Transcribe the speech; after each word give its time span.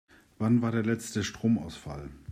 Wann 0.39 0.63
war 0.63 0.71
der 0.71 0.81
letzte 0.81 1.23
Stromausfall? 1.23 2.09